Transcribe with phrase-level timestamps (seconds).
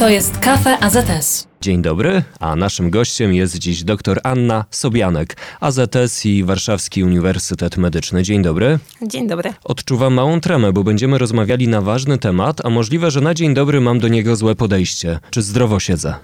[0.00, 1.46] To jest Kafe AZS.
[1.60, 8.22] Dzień dobry, a naszym gościem jest dziś dr Anna Sobianek, AZS i Warszawski Uniwersytet Medyczny.
[8.22, 8.78] Dzień dobry.
[9.02, 9.52] Dzień dobry.
[9.64, 13.80] Odczuwam małą tremę, bo będziemy rozmawiali na ważny temat, a możliwe, że na dzień dobry
[13.80, 15.18] mam do niego złe podejście.
[15.30, 16.14] Czy zdrowo siedzę?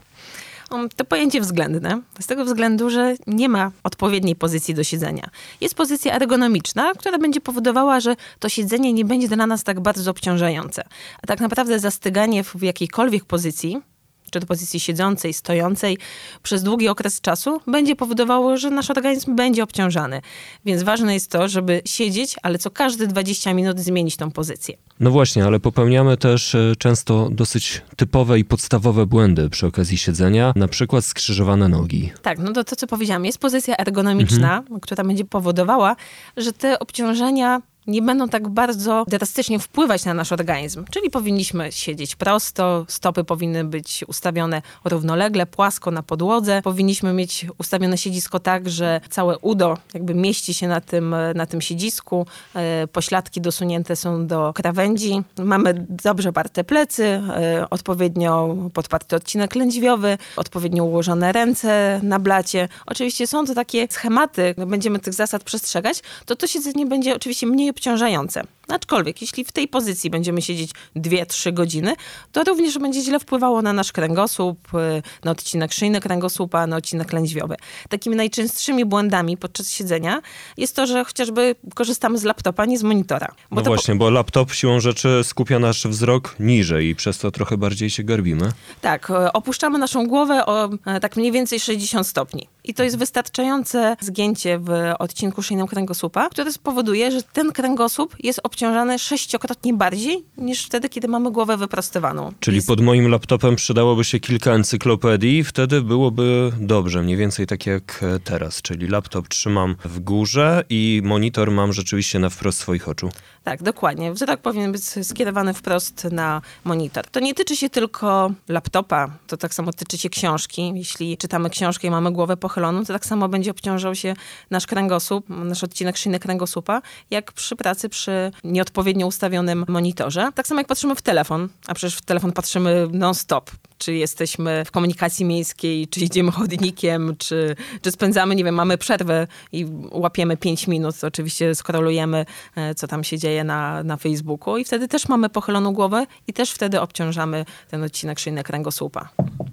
[0.97, 5.31] To pojęcie względne, z tego względu, że nie ma odpowiedniej pozycji do siedzenia.
[5.61, 10.11] Jest pozycja ergonomiczna, która będzie powodowała, że to siedzenie nie będzie dla nas tak bardzo
[10.11, 10.83] obciążające.
[11.23, 13.83] A tak naprawdę zastyganie w jakiejkolwiek pozycji
[14.31, 15.99] czy to pozycji siedzącej, stojącej,
[16.43, 20.21] przez długi okres czasu będzie powodowało, że nasz organizm będzie obciążany.
[20.65, 24.77] Więc ważne jest to, żeby siedzieć, ale co każde 20 minut zmienić tą pozycję.
[25.01, 30.53] No właśnie, ale popełniamy też e, często dosyć typowe i podstawowe błędy przy okazji siedzenia,
[30.57, 32.13] na przykład skrzyżowane nogi.
[32.23, 34.81] Tak, no to, to co powiedziałam, jest pozycja ergonomiczna, mhm.
[34.81, 35.97] która będzie powodowała,
[36.37, 40.85] że te obciążenia nie będą tak bardzo drastycznie wpływać na nasz organizm.
[40.91, 46.63] Czyli powinniśmy siedzieć prosto, stopy powinny być ustawione równolegle, płasko na podłodze.
[46.63, 51.61] Powinniśmy mieć ustawione siedzisko tak, że całe udo jakby mieści się na tym, na tym
[51.61, 52.27] siedzisku.
[52.55, 55.23] E, pośladki dosunięte są do krawędzi.
[55.39, 62.69] Mamy dobrze parte plecy, e, odpowiednio podparty odcinek lędźwiowy, odpowiednio ułożone ręce na blacie.
[62.87, 67.73] Oczywiście są to takie schematy, będziemy tych zasad przestrzegać, to to siedzenie będzie oczywiście mniej
[67.77, 68.43] obciążające.
[68.69, 71.95] Aczkolwiek, jeśli w tej pozycji będziemy siedzieć 2-3 godziny,
[72.33, 77.13] to również będzie źle wpływało na nasz kręgosłup, y, na odcinek szyjny kręgosłupa, na odcinek
[77.13, 77.57] lędźwiowy.
[77.89, 80.23] Takimi najczęstszymi błędami podczas siedzenia
[80.57, 83.29] jest to, że chociażby korzystamy z laptopa, nie z monitora.
[83.51, 87.91] no właśnie, bo laptop siłą rzeczy skupia nasz wzrok niżej i przez to trochę bardziej
[87.91, 88.53] się garbimy.
[88.81, 92.49] Tak, y, opuszczamy naszą głowę o y, tak mniej więcej 60 stopni.
[92.65, 98.41] I to jest wystarczające zgięcie w odcinku szyjnym kręgosłupa, które spowoduje, że ten kręgosłup jest
[98.57, 102.33] obciążany sześciokrotnie bardziej niż wtedy, kiedy mamy głowę wyprostowaną.
[102.41, 108.05] Czyli pod moim laptopem przydałoby się kilka encyklopedii, wtedy byłoby dobrze, mniej więcej tak jak
[108.25, 108.63] teraz.
[108.63, 113.11] Czyli laptop trzymam w górze i monitor mam rzeczywiście na wprost swoich oczu.
[113.45, 114.13] Tak, dokładnie.
[114.13, 117.07] Wzrok powinien być skierowany wprost na monitor.
[117.07, 120.73] To nie tyczy się tylko laptopa, to tak samo tyczy się książki.
[120.75, 124.15] Jeśli czytamy książkę i mamy głowę pochyloną, to tak samo będzie obciążał się
[124.51, 130.31] nasz kręgosłup, nasz odcinek szyjny kręgosłupa, jak przy pracy przy nieodpowiednio ustawionym monitorze.
[130.35, 133.51] Tak samo jak patrzymy w telefon, a przecież w telefon patrzymy non-stop.
[133.79, 139.27] Czy jesteśmy w komunikacji miejskiej, czy idziemy chodnikiem, czy, czy spędzamy, nie wiem, mamy przerwę
[139.53, 144.65] i łapiemy 5 minut, oczywiście skrolujemy, e, co tam się dzieje na, na Facebooku i
[144.65, 149.09] wtedy też mamy pochyloną głowę i też wtedy obciążamy ten odcinek szyjny kręgosłupa.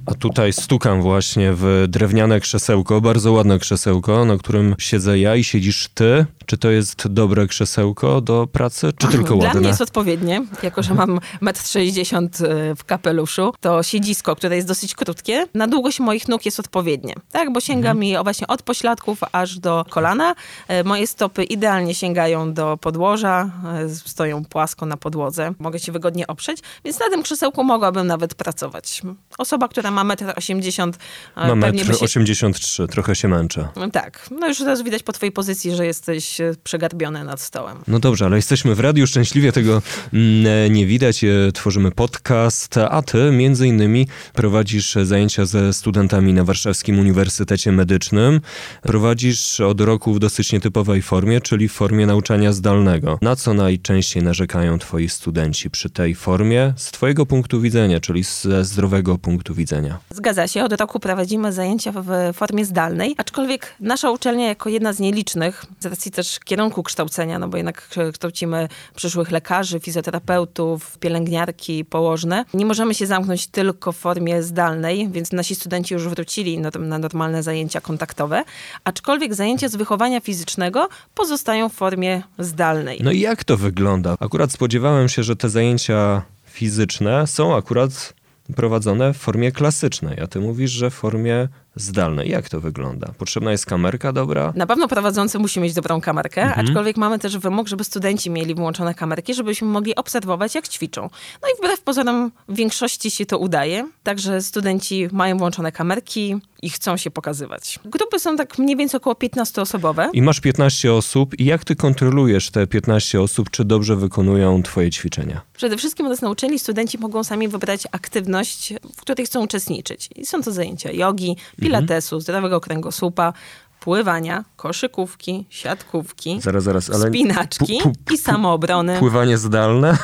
[0.06, 5.44] A tutaj stukam właśnie w drewniane krzesełko, bardzo ładne krzesełko, na którym siedzę ja i
[5.44, 6.26] siedzisz ty.
[6.46, 9.52] Czy to jest dobre krzesełko do pracy, czy tylko ładne?
[9.52, 14.56] Dla mnie jest odpowiednie, jako że mam 1,60 m e, w kapeluszu, to siedzisko, które
[14.56, 17.54] jest dosyć krótkie, na długość moich nóg jest odpowiednie, tak?
[17.54, 18.00] Bo sięga mhm.
[18.00, 20.36] mi właśnie od pośladków aż do kolana.
[20.68, 23.52] E, moje stopy idealnie sięgają do podłoża,
[23.86, 25.54] e, stoją płasko na podłodze.
[25.60, 29.02] Mogę się wygodnie oprzeć, więc na tym krzesełku mogłabym nawet pracować.
[29.38, 30.94] Osoba, która ma 1,80
[31.36, 31.60] m.
[31.60, 32.88] Ma 1,83 się...
[32.88, 33.68] trochę się męczę.
[33.92, 37.78] Tak, no już teraz widać po twojej pozycji, że jesteś przegarbione nad stołem.
[37.88, 39.82] No dobrze, ale jesteśmy w radiu, szczęśliwie tego
[40.14, 41.24] mm, nie widać.
[41.24, 48.42] E, tworzymy podcast, a ty między innymi prowadzisz zajęcia ze studentami na Warszawskim Uniwersytecie Medycznym.
[48.82, 53.20] Prowadzisz od roku w dosyć nietypowej formie, czyli w formie nauczania zdalnego.
[53.22, 58.66] Na co najczęściej narzekają twoi studenci przy tej formie z twojego punktu widzenia, czyli ze
[58.66, 60.00] zdrowego punktu widzenia?
[60.10, 65.00] Zgadza się, od roku prowadzimy zajęcia w formie zdalnej, aczkolwiek nasza uczelnia jako jedna z
[65.00, 68.63] nielicznych, z racji też kierunku kształcenia, no bo jednak kształcimy
[68.96, 72.46] przyszłych lekarzy, fizjoterapeutów, pielęgniarki, położne.
[72.54, 76.98] Nie możemy się zamknąć tylko w formie zdalnej, więc nasi studenci już wrócili na, na
[76.98, 78.44] normalne zajęcia kontaktowe,
[78.84, 83.00] aczkolwiek zajęcia z wychowania fizycznego pozostają w formie zdalnej.
[83.04, 84.16] No i jak to wygląda?
[84.20, 88.14] Akurat spodziewałem się, że te zajęcia fizyczne są akurat
[88.56, 92.30] prowadzone w formie klasycznej, a ty mówisz, że w formie zdalnej.
[92.30, 93.14] Jak to wygląda?
[93.18, 94.54] Potrzebna jest kamerka dobra?
[94.56, 96.68] Na pewno prowadzący musi mieć dobrą kamerkę, mhm.
[96.68, 101.02] aczkolwiek mamy też wymóg, żeby studenci mieli włączone kamerki, żebyśmy mogli obserwować, jak ćwiczą.
[101.42, 106.70] No i wbrew pozorom w większości się to udaje, także studenci mają włączone kamerki i
[106.70, 107.80] chcą się pokazywać.
[107.86, 110.10] Grupy są tak mniej więcej około 15-osobowe.
[110.14, 114.92] I masz 15 osób i jak ty kontrolujesz te 15 osób, czy dobrze wykonują twoje
[114.92, 115.42] ćwiczenia?
[115.54, 120.10] Przede wszystkim nas na uczelni studenci mogą sami wybrać aktywność, w której chcą uczestniczyć.
[120.16, 123.34] I są to zajęcia jogi, pilatesu, zdrowego kręgosłupa,
[123.80, 127.08] pływania, koszykówki, siatkówki, Zaraz, zaraz, ale...
[127.08, 127.80] spinaczki
[128.14, 129.00] i samoobrony.
[129.00, 129.98] Pływanie zdalne?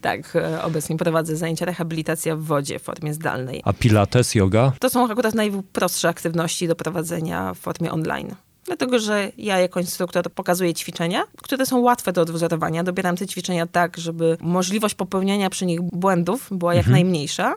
[0.00, 3.62] Tak, e, obecnie prowadzę zajęcia rehabilitacja w wodzie w formie zdalnej.
[3.64, 4.72] A pilates, yoga?
[4.80, 8.34] To są akurat najprostsze aktywności do prowadzenia w formie online.
[8.66, 12.84] Dlatego, że ja jako instruktor pokazuję ćwiczenia, które są łatwe do odwzorowania.
[12.84, 17.54] Dobieram te ćwiczenia tak, żeby możliwość popełniania przy nich błędów była jak najmniejsza.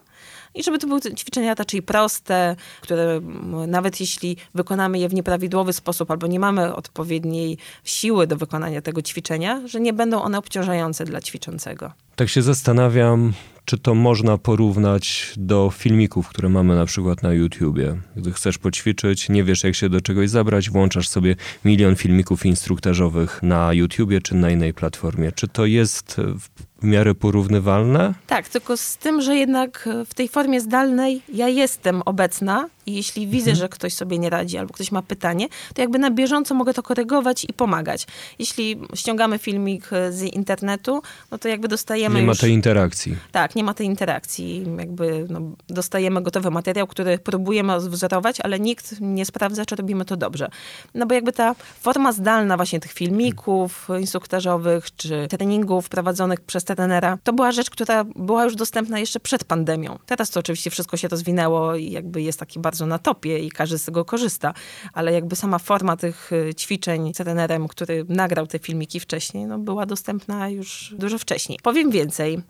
[0.56, 3.22] I żeby to były ćwiczenia raczej proste, które
[3.68, 9.02] nawet jeśli wykonamy je w nieprawidłowy sposób albo nie mamy odpowiedniej siły do wykonania tego
[9.02, 11.92] ćwiczenia, że nie będą one obciążające dla ćwiczącego.
[12.20, 13.34] Tak się zastanawiam,
[13.66, 17.98] czy to można porównać do filmików, które mamy na przykład na YouTubie.
[18.16, 21.36] Gdy chcesz poćwiczyć, nie wiesz jak się do czegoś zabrać, włączasz sobie
[21.66, 25.32] milion filmików instruktażowych na YouTubie czy na innej platformie.
[25.32, 26.16] Czy to jest
[26.82, 28.14] w miarę porównywalne?
[28.28, 33.28] Tak, tylko z tym, że jednak w tej formie zdalnej ja jestem obecna i jeśli
[33.28, 36.74] widzę, że ktoś sobie nie radzi albo ktoś ma pytanie, to jakby na bieżąco mogę
[36.74, 38.08] to korygować i pomagać.
[38.40, 41.02] Jeśli ściągamy filmik z internetu,
[41.32, 42.40] no to jakby dostajemy Nie ma już...
[42.40, 43.18] tej interakcji.
[43.32, 44.66] Tak, nie ma tej interakcji.
[44.78, 50.18] Jakby no, dostajemy gotowy materiał, który próbujemy odwzorować, ale nikt nie sprawdza, czy robimy to
[50.18, 50.50] dobrze.
[50.96, 57.18] No bo jakby ta forma zdalna właśnie tych filmików instruktażowych, czy treningów prowadzonych przez trenera,
[57.24, 60.00] to była rzecz, która była już dostępna jeszcze przed pandemią.
[60.06, 63.78] Teraz to oczywiście wszystko się rozwinęło i jakby jest taki bardzo na topie i każdy
[63.78, 64.54] z tego korzysta,
[64.94, 69.60] ale jakby sama forma tych y, ćwiczeń z trenerem, który nagrał te filmiki wcześniej, no
[69.60, 71.60] była dostępna już dużo wcześniej.
[71.64, 71.99] Powiem więcej.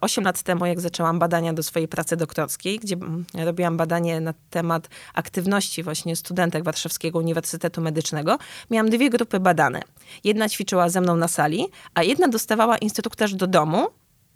[0.01, 4.33] Osiem lat temu, jak zaczęłam badania do swojej pracy doktorskiej, gdzie mm, robiłam badanie na
[4.49, 8.37] temat aktywności właśnie studentek Warszawskiego Uniwersytetu Medycznego,
[8.71, 9.81] miałam dwie grupy badane.
[10.23, 13.87] Jedna ćwiczyła ze mną na sali, a jedna dostawała instruktaż do domu,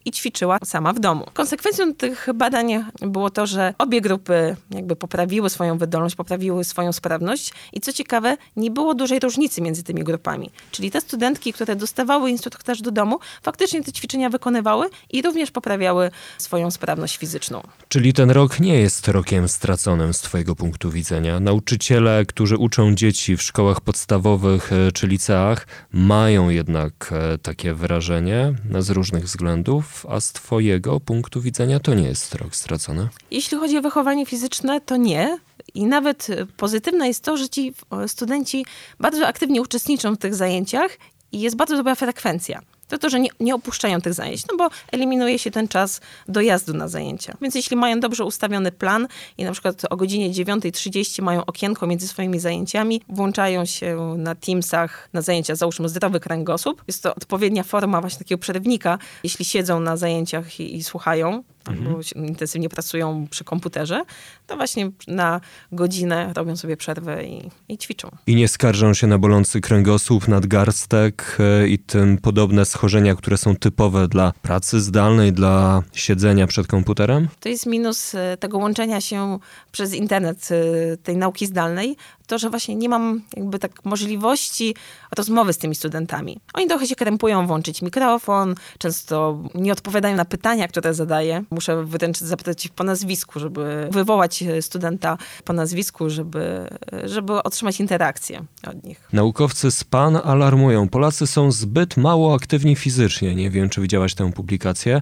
[0.05, 1.25] i ćwiczyła sama w domu.
[1.33, 7.53] Konsekwencją tych badań było to, że obie grupy jakby poprawiły swoją wydolność, poprawiły swoją sprawność
[7.73, 10.49] i co ciekawe, nie było dużej różnicy między tymi grupami.
[10.71, 16.11] Czyli te studentki, które dostawały instruktaż do domu, faktycznie te ćwiczenia wykonywały i również poprawiały
[16.37, 17.61] swoją sprawność fizyczną.
[17.87, 21.39] Czyli ten rok nie jest rokiem straconym z Twojego punktu widzenia.
[21.39, 28.89] Nauczyciele, którzy uczą dzieci w szkołach podstawowych czy liceach, mają jednak e, takie wrażenie z
[28.89, 33.09] różnych względów, a z Twojego punktu widzenia to nie jest rok stracony.
[33.31, 35.39] Jeśli chodzi o wychowanie fizyczne, to nie.
[35.73, 37.73] I nawet pozytywne jest to, że ci
[38.07, 38.65] studenci
[38.99, 40.97] bardzo aktywnie uczestniczą w tych zajęciach
[41.31, 44.69] i jest bardzo dobra frekwencja to to, że nie, nie, opuszczają tych zajęć, no bo
[44.91, 47.37] eliminuje się ten czas dojazdu na zajęcia.
[47.41, 49.07] Więc jeśli mają dobrze ustawiony plan
[49.37, 55.09] i na przykład o godzinie 9.30 mają okienko między swoimi zajęciami, włączają się na Teamsach
[55.13, 59.97] na zajęcia, załóżmy zdrowy kręgosłup, jest to odpowiednia forma właśnie takiego przerywnika, jeśli siedzą na
[59.97, 61.87] zajęciach i, i słuchają, mhm.
[61.87, 64.01] albo intensywnie pracują przy komputerze,
[64.47, 65.41] to właśnie na
[65.71, 68.09] godzinę robią sobie przerwę i, i ćwiczą.
[68.27, 73.55] I nie skarżą się na bolący kręgosłup, nadgarstek e, i tym podobne schorzenia, które są
[73.55, 77.27] typowe dla pracy zdalnej, dla siedzenia przed komputerem?
[77.39, 79.39] To jest minus e, tego łączenia się
[79.71, 81.97] przez internet e, tej nauki zdalnej,
[82.27, 84.75] to, że właśnie nie mam jakby tak możliwości
[85.17, 86.39] rozmowy z tymi studentami.
[86.53, 91.43] Oni trochę się krępują włączyć mikrofon, często nie odpowiadają na pytania, które zadaję.
[91.51, 96.67] Muszę wręcz zapytać ich po nazwisku, żeby wywołać studenta po nazwisku, żeby,
[97.05, 99.07] żeby otrzymać interakcję od nich.
[99.13, 100.89] Naukowcy z PAN alarmują.
[100.89, 103.35] Polacy są zbyt mało aktywni fizycznie.
[103.35, 105.01] Nie wiem, czy widziałaś tę publikację.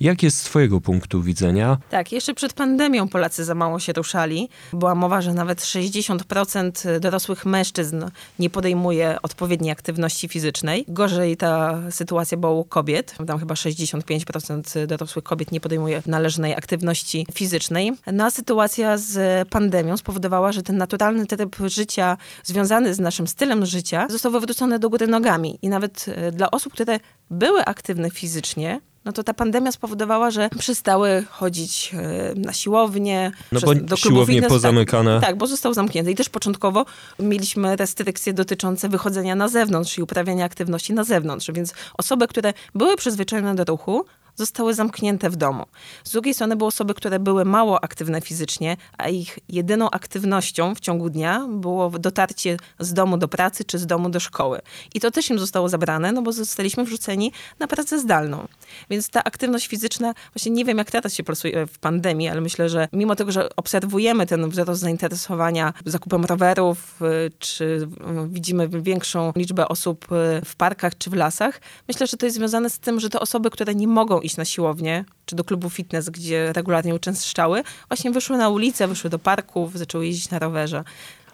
[0.00, 1.78] Jak jest z twojego punktu widzenia?
[1.90, 4.48] Tak, jeszcze przed pandemią Polacy za mało się ruszali.
[4.72, 6.57] Była mowa, że nawet 60%
[7.00, 8.04] dorosłych mężczyzn
[8.38, 10.84] nie podejmuje odpowiedniej aktywności fizycznej.
[10.88, 13.14] Gorzej ta sytuacja była u kobiet.
[13.26, 17.92] Tam chyba 65% dorosłych kobiet nie podejmuje należnej aktywności fizycznej.
[18.12, 23.66] No a sytuacja z pandemią spowodowała, że ten naturalny tryb życia związany z naszym stylem
[23.66, 25.58] życia został wywrócony do góry nogami.
[25.62, 27.00] I nawet e, dla osób, które
[27.30, 33.32] były aktywne fizycznie, no to ta pandemia spowodowała, że przestały chodzić e, na siłownię.
[33.52, 35.20] No bo do siłownie fitness, pozamykane.
[35.20, 36.10] Tak, tak, bo został zamknięty.
[36.10, 36.86] I też początkowo
[37.18, 41.50] mieliśmy restrykcje dotyczące wychodzenia na zewnątrz i uprawiania aktywności na zewnątrz.
[41.52, 44.04] Więc osoby, które były przyzwyczajone do ruchu,
[44.38, 45.64] zostały zamknięte w domu.
[46.04, 50.80] Z drugiej strony były osoby, które były mało aktywne fizycznie, a ich jedyną aktywnością w
[50.80, 54.60] ciągu dnia było dotarcie z domu do pracy czy z domu do szkoły.
[54.94, 58.48] I to też im zostało zabrane, no bo zostaliśmy wrzuceni na pracę zdalną.
[58.90, 62.68] Więc ta aktywność fizyczna, właśnie nie wiem jak teraz się pracuje w pandemii, ale myślę,
[62.68, 67.88] że mimo tego, że obserwujemy ten wzrost zainteresowania zakupem rowerów, y, czy y,
[68.28, 72.70] widzimy większą liczbę osób y, w parkach czy w lasach, myślę, że to jest związane
[72.70, 76.10] z tym, że te osoby, które nie mogą iść na siłownię, czy do klubu fitness,
[76.10, 80.84] gdzie regularnie uczęszczały, właśnie wyszły na ulicę, wyszły do parków, zaczęły jeździć na rowerze.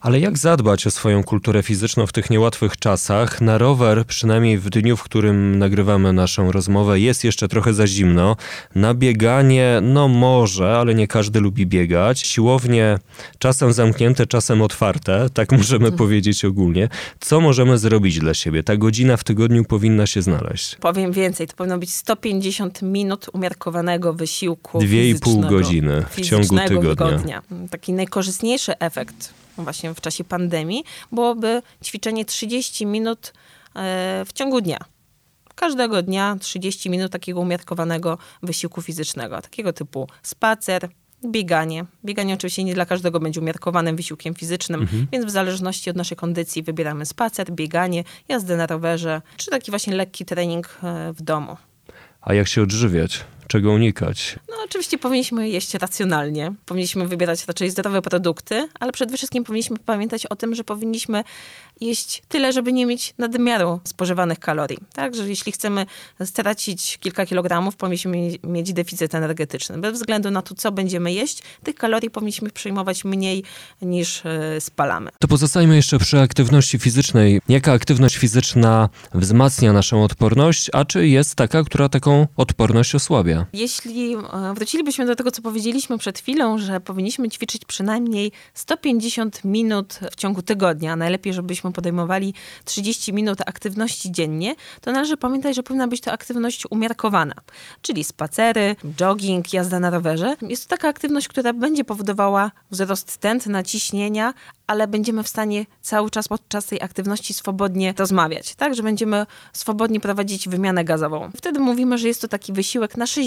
[0.05, 3.41] Ale jak zadbać o swoją kulturę fizyczną w tych niełatwych czasach?
[3.41, 8.37] Na rower, przynajmniej w dniu, w którym nagrywamy naszą rozmowę, jest jeszcze trochę za zimno.
[8.75, 12.21] Na bieganie, no może, ale nie każdy lubi biegać.
[12.21, 12.99] Siłownie
[13.39, 15.99] czasem zamknięte, czasem otwarte, tak możemy mhm.
[15.99, 16.89] powiedzieć ogólnie.
[17.21, 18.63] Co możemy zrobić dla siebie?
[18.63, 20.77] Ta godzina w tygodniu powinna się znaleźć.
[20.77, 26.59] Powiem więcej, to powinno być 150 minut umiarkowanego wysiłku Dwie i pół godziny w ciągu
[26.59, 26.91] tygodnia.
[26.91, 27.43] tygodnia.
[27.71, 33.33] Taki najkorzystniejszy efekt właśnie w czasie pandemii byłoby ćwiczenie 30 minut
[33.77, 34.79] e, w ciągu dnia.
[35.55, 40.89] Każdego dnia 30 minut takiego umiarkowanego wysiłku fizycznego, takiego typu spacer,
[41.27, 41.85] bieganie.
[42.05, 45.07] Bieganie oczywiście nie dla każdego będzie umiarkowanym wysiłkiem fizycznym, mhm.
[45.13, 49.95] więc w zależności od naszej kondycji wybieramy spacer, bieganie, jazdę na rowerze, czy taki właśnie
[49.95, 51.57] lekki trening e, w domu.
[52.21, 53.25] A jak się odżywiać?
[53.49, 54.39] Czego unikać?
[54.49, 56.53] No oczywiście powinniśmy jeść racjonalnie.
[56.67, 61.25] Powinniśmy wybierać raczej zdrowe produkty, ale przede wszystkim powinniśmy pamiętać o tym, że powinniśmy
[61.81, 64.79] jeść tyle, żeby nie mieć nadmiaru spożywanych kalorii.
[64.93, 65.87] Także jeśli chcemy
[66.25, 69.79] stracić kilka kilogramów, powinniśmy mieć deficyt energetyczny.
[69.79, 73.45] Bez względu na to, co będziemy jeść, tych kalorii powinniśmy przyjmować mniej
[73.83, 75.11] niż e, spalamy.
[75.19, 77.41] To pozostajmy jeszcze przy aktywności fizycznej.
[77.49, 83.44] Jaka aktywność fizyczna wzmacnia naszą odporność, a czy jest taka, która taką odporność osłabia?
[83.53, 84.21] Jeśli e,
[84.55, 90.43] wrócilibyśmy do tego, co powiedzieliśmy przed chwilą, że powinniśmy ćwiczyć przynajmniej 150 minut w ciągu
[90.43, 92.35] tygodnia, a najlepiej, żebyśmy byśmy podejmowali
[92.65, 97.35] 30 minut aktywności dziennie, to należy pamiętać, że powinna być to aktywność umiarkowana,
[97.83, 100.37] czyli spacery, jogging, jazda na rowerze.
[100.43, 104.35] Jest to taka aktywność, która będzie powodowała wzrost tętna, ciśnienia,
[104.67, 110.01] ale będziemy w stanie cały czas podczas tej aktywności swobodnie rozmawiać, tak, że będziemy swobodnie
[110.01, 111.31] prowadzić wymianę gazową.
[111.37, 113.24] Wtedy mówimy, że jest to taki wysiłek na 60%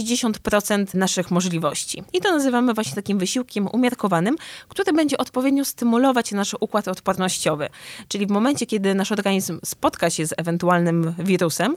[0.93, 2.03] naszych możliwości.
[2.13, 4.35] I to nazywamy właśnie takim wysiłkiem umiarkowanym,
[4.67, 7.69] który będzie odpowiednio stymulować nasz układ odpornościowy.
[8.07, 11.75] Czyli w momencie, kiedy nasz organizm spotka się z ewentualnym wirusem,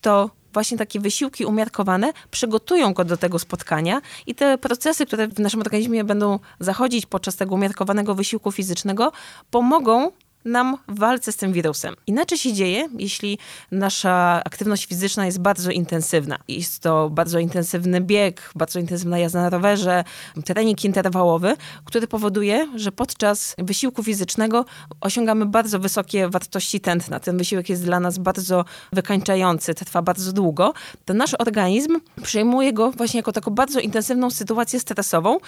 [0.00, 5.38] to właśnie takie wysiłki umiarkowane przygotują go do tego spotkania i te procesy, które w
[5.38, 9.12] naszym organizmie będą zachodzić podczas tego umiarkowanego wysiłku fizycznego,
[9.50, 10.10] pomogą
[10.44, 11.94] nam w walce z tym wirusem.
[12.06, 13.38] Inaczej się dzieje, jeśli
[13.70, 16.38] nasza aktywność fizyczna jest bardzo intensywna.
[16.48, 20.04] Jest to bardzo intensywny bieg, bardzo intensywna jazda na rowerze,
[20.44, 24.64] trening interwałowy, który powoduje, że podczas wysiłku fizycznego
[25.00, 27.20] osiągamy bardzo wysokie wartości tętna.
[27.20, 30.74] Ten wysiłek jest dla nas bardzo wykańczający, trwa bardzo długo.
[31.04, 35.38] To nasz organizm przyjmuje go właśnie jako taką bardzo intensywną sytuację stresową,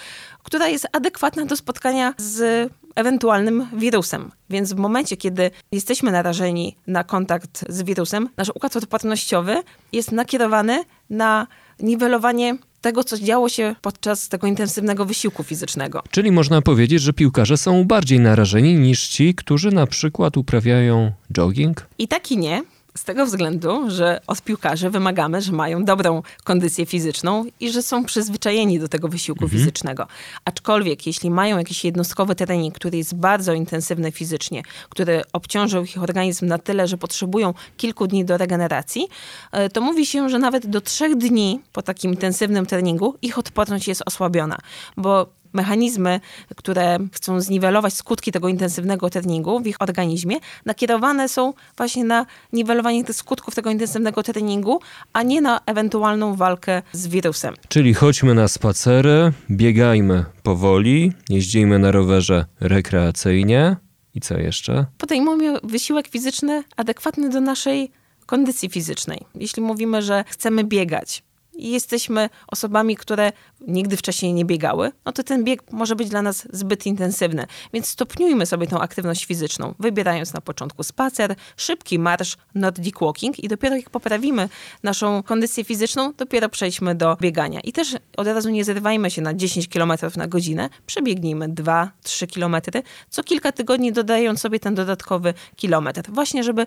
[0.43, 4.31] która jest adekwatna do spotkania z ewentualnym wirusem.
[4.49, 10.83] Więc w momencie, kiedy jesteśmy narażeni na kontakt z wirusem, nasz układ odpornościowy jest nakierowany
[11.09, 11.47] na
[11.79, 16.03] niwelowanie tego, co działo się podczas tego intensywnego wysiłku fizycznego.
[16.11, 21.87] Czyli można powiedzieć, że piłkarze są bardziej narażeni niż ci, którzy na przykład uprawiają jogging?
[21.97, 22.63] I tak i nie.
[22.97, 28.05] Z tego względu, że od piłkarzy wymagamy, że mają dobrą kondycję fizyczną i że są
[28.05, 29.59] przyzwyczajeni do tego wysiłku mhm.
[29.59, 30.07] fizycznego.
[30.45, 36.47] Aczkolwiek, jeśli mają jakiś jednostkowy trening, który jest bardzo intensywny fizycznie, który obciążył ich organizm
[36.47, 39.07] na tyle, że potrzebują kilku dni do regeneracji,
[39.51, 43.87] e, to mówi się, że nawet do trzech dni po takim intensywnym treningu ich odporność
[43.87, 44.57] jest osłabiona,
[44.97, 46.19] bo mechanizmy,
[46.55, 53.03] które chcą zniwelować skutki tego intensywnego treningu w ich organizmie, nakierowane są właśnie na niwelowanie
[53.03, 54.79] tych skutków tego intensywnego treningu,
[55.13, 57.55] a nie na ewentualną walkę z wirusem.
[57.67, 63.77] Czyli chodźmy na spacery, biegajmy powoli, jeździmy na rowerze rekreacyjnie.
[64.13, 64.85] I co jeszcze?
[64.97, 67.91] Podejmujmy wysiłek fizyczny adekwatny do naszej
[68.25, 69.19] kondycji fizycznej.
[69.35, 71.23] Jeśli mówimy, że chcemy biegać,
[71.57, 73.31] i jesteśmy osobami, które
[73.67, 77.45] nigdy wcześniej nie biegały, no to ten bieg może być dla nas zbyt intensywny.
[77.73, 83.47] Więc stopniujmy sobie tą aktywność fizyczną, wybierając na początku spacer, szybki marsz, nordic walking i
[83.47, 84.49] dopiero jak poprawimy
[84.83, 87.59] naszą kondycję fizyczną, dopiero przejdźmy do biegania.
[87.59, 92.83] I też od razu nie zrywajmy się na 10 km na godzinę, przebiegnijmy 2-3 km,
[93.09, 96.01] co kilka tygodni dodając sobie ten dodatkowy kilometr.
[96.09, 96.65] Właśnie, żeby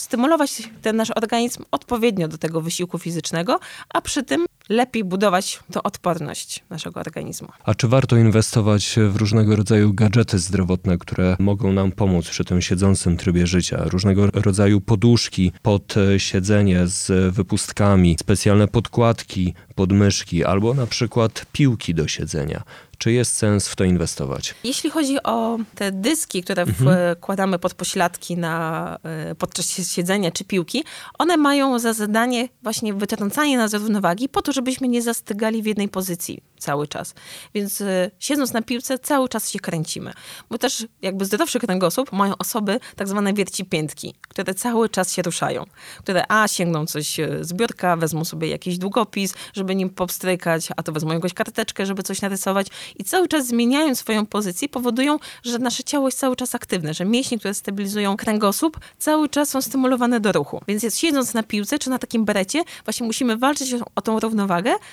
[0.00, 5.82] stymulować ten nasz organizm odpowiednio do tego wysiłku fizycznego, a przy tym lepiej budować tą
[5.82, 7.48] odporność naszego organizmu.
[7.64, 12.62] A czy warto inwestować w różnego rodzaju gadżety zdrowotne, które mogą nam pomóc przy tym
[12.62, 13.84] siedzącym trybie życia?
[13.84, 22.08] Różnego rodzaju poduszki pod siedzenie z wypustkami, specjalne podkładki, podmyszki albo na przykład piłki do
[22.08, 22.62] siedzenia.
[22.98, 24.54] Czy jest sens w to inwestować?
[24.64, 27.16] Jeśli chodzi o te dyski, które mhm.
[27.16, 30.84] wkładamy pod pośladki na, e, podczas siedzenia czy piłki,
[31.18, 35.66] one mają za zadanie właśnie wytrącanie nas z równowagi po to, żebyśmy nie zastygali w
[35.66, 37.14] jednej pozycji cały czas.
[37.54, 40.12] Więc y, siedząc na piłce, cały czas się kręcimy.
[40.50, 45.22] Bo też jakby zdrowszy kręgosłup mają osoby tak zwane wierci piętki, które cały czas się
[45.22, 45.64] ruszają.
[45.98, 50.82] Które a sięgną coś y, z biurka, wezmą sobie jakiś długopis, żeby nim popstrykać, a
[50.82, 52.66] to wezmą jakąś karteczkę, żeby coś narysować
[52.98, 57.04] i cały czas zmieniając swoją pozycję powodują, że nasze ciało jest cały czas aktywne, że
[57.04, 60.60] mięśnie, które stabilizują kręgosłup, cały czas są stymulowane do ruchu.
[60.68, 64.45] Więc siedząc na piłce czy na takim berecie, właśnie musimy walczyć o tą równowagę,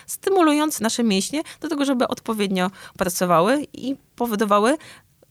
[0.07, 4.77] stymulując nasze mięśnie do tego, żeby odpowiednio pracowały i powodowały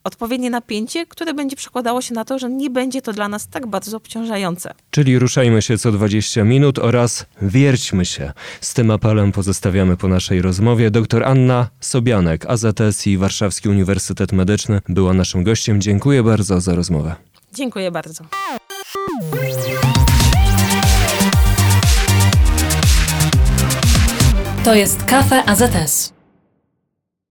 [0.05, 3.67] odpowiednie napięcie, które będzie przekładało się na to, że nie będzie to dla nas tak
[3.67, 4.75] bardzo obciążające.
[4.91, 8.33] Czyli ruszajmy się co 20 minut oraz wierćmy się.
[8.61, 10.91] Z tym apelem pozostawiamy po naszej rozmowie.
[10.91, 15.81] Dr Anna Sobianek, AZS i Warszawski Uniwersytet Medyczny była naszym gościem.
[15.81, 17.15] Dziękuję bardzo za rozmowę.
[17.55, 18.25] Dziękuję bardzo.
[24.65, 26.13] To jest Kafe AZS.